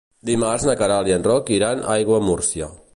Dimarts 0.29 0.65
na 0.69 0.75
Queralt 0.79 1.11
i 1.11 1.15
en 1.19 1.29
Roc 1.29 1.55
iran 1.59 1.85
a 1.87 1.95
Aiguamúrcia. 1.99 2.77